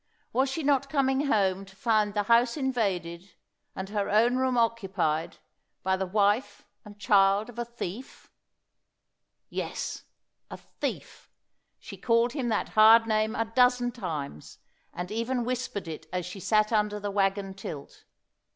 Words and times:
Was 0.33 0.49
she 0.49 0.63
not 0.63 0.89
coming 0.89 1.27
home 1.27 1.63
to 1.63 1.75
find 1.75 2.15
the 2.15 2.23
house 2.23 2.57
invaded, 2.57 3.35
and 3.75 3.89
her 3.89 4.09
own 4.09 4.35
room 4.35 4.57
occupied, 4.57 5.37
by 5.83 5.95
the 5.95 6.07
wife 6.07 6.65
and 6.83 6.97
child 6.97 7.49
of 7.49 7.59
a 7.59 7.65
thief? 7.65 8.31
Yes, 9.47 10.05
a 10.49 10.57
thief. 10.57 11.29
She 11.77 11.97
called 11.97 12.31
him 12.33 12.49
that 12.49 12.69
hard 12.69 13.05
name 13.05 13.35
a 13.35 13.45
dozen 13.45 13.91
times, 13.91 14.57
and 14.91 15.11
even 15.11 15.45
whispered 15.45 15.87
it 15.87 16.07
as 16.11 16.25
she 16.25 16.39
sat 16.39 16.71
under 16.71 16.99
the 16.99 17.11
wagon 17.11 17.53
tilt. 17.53 18.05